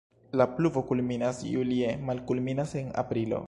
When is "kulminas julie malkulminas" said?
0.91-2.75